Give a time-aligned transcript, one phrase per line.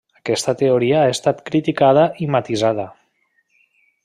[0.19, 2.89] Aquesta teoria ha estat criticada i matisada.